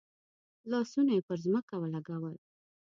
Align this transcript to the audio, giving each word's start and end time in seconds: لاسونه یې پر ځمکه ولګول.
لاسونه 0.71 1.11
یې 1.17 1.21
پر 1.27 1.37
ځمکه 1.45 1.75
ولګول. 1.77 2.35